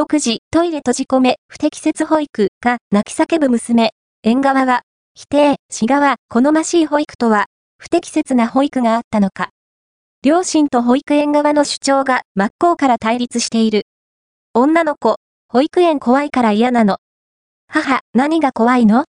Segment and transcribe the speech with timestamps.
[0.00, 3.90] 6時、トイレ閉じ込め、不適切保育が泣き叫ぶ娘。
[4.22, 4.80] 園側は、
[5.14, 9.50] 否定、市側、好ましい保育とは、不適切な保育があったのか。
[10.22, 13.82] 両親と保育園側の主張が真っ向から対立している。
[14.54, 15.16] 女の子、
[15.50, 16.96] 保育園怖いから嫌なの。
[17.66, 19.04] 母、何が怖いの？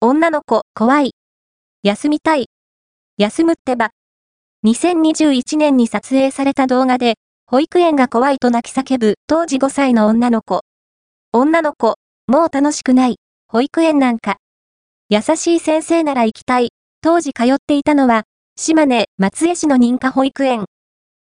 [0.00, 1.10] 女の子、怖い。
[1.82, 2.46] 休みたい。
[3.18, 3.90] 休むってば。
[4.64, 7.16] 2021年に撮影された動画で、
[7.54, 10.62] 保育園が怖いと泣き叫ぶ当時5歳の女の子。
[11.32, 11.94] 女の子、
[12.26, 13.18] もう楽しくない。
[13.46, 14.38] 保育園なんか。
[15.08, 16.70] 優しい先生なら行きたい。
[17.00, 18.24] 当時通っていたのは、
[18.56, 20.64] 島根、松江市の認可保育園。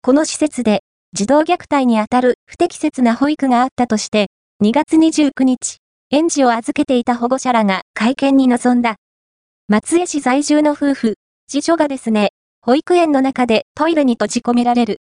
[0.02, 0.82] この施設で、
[1.14, 4.28] 児童虐待にあたる不適切な保育があったとして、
[4.62, 5.78] 2月29日、
[6.12, 8.98] 園児を預けていた保護者らが会見に臨んだ。
[9.70, 11.16] 松江市在住の夫婦、
[11.48, 14.98] 次女がですね、保育園の中でトイレに閉じ込められる。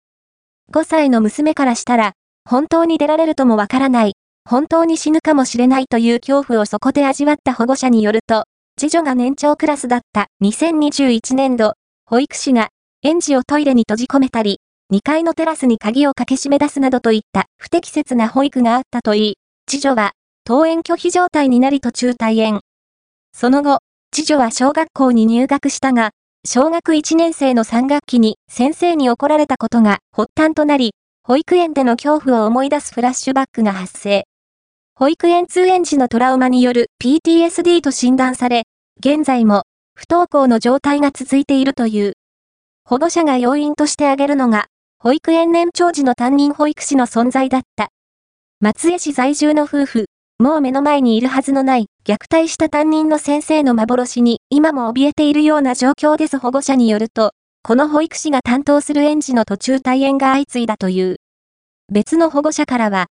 [0.78, 2.12] 5歳の娘からしたら、
[2.48, 4.14] 本当に出られるともわからない、
[4.48, 8.44] 本当に死ぬかもしれないという恐怖をそこで味わった保護者によると、
[8.78, 10.28] 次女が年長クラスだった。
[10.44, 11.74] 2021年度、
[12.06, 12.68] 保育士が
[13.02, 14.60] 園児をトイレに閉じ込めたり、
[14.94, 19.34] 2階のテラスに鍵をかけ閉め出すなどといった不適切な保育があったといい、
[19.68, 20.12] 次女は
[20.46, 22.60] 登園拒否状態になり途中退園。
[23.34, 23.80] その後、
[24.14, 26.12] 次女は小学校に入学したが、
[26.50, 30.94] 小学1年生の3学期に先生に怒られたことが発端となり、
[31.26, 34.24] 保育園での恐怖を思い出すフラッシュバックが発生。
[34.96, 38.64] 保育園通園時のトラウマによる PTSD と診断され、
[39.02, 42.14] 現在も不登校の状態が続いているという。
[42.86, 44.68] 保護者が要因として挙げるのが、
[45.00, 47.90] 保育園年長時の担任保育士の存在だった。
[48.62, 50.06] 松江市在住の夫婦、
[50.40, 57.32] もう目の前にいるはずのない虐待した担任の先生の幻に今も怯えているような状況です保護者によると、
[57.64, 61.18] この保育士が担当する園児の途中退園が相次いだという。
[61.92, 63.08] 別の保護者からは、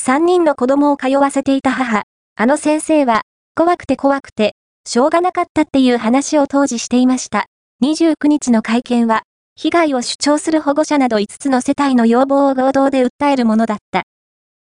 [0.00, 2.04] 3人の子供を通わせていた母、
[2.36, 3.22] あの先生は、
[3.56, 4.54] 怖くて怖くて、
[4.86, 7.46] しょうがなかったっていう話を当時していました。
[7.82, 9.22] 29日の会見は、
[9.56, 14.04] 被害を主張する保護者など5つの世帯の要望を合同で訴えるものだった。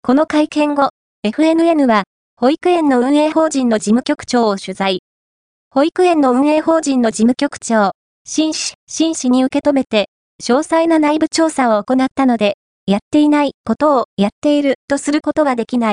[0.02, 0.90] この会見後、
[1.24, 2.02] FNN は、
[2.36, 5.02] 保育園の運営法人の事務局長を取材。
[5.70, 7.92] 保育園の運営法人の事務局長、
[8.24, 10.08] 真摯、真摯に受け止めて、
[10.42, 12.56] 詳細な内部調査を行ったので、
[12.86, 15.90] やっていないことをやっているとすることはできない。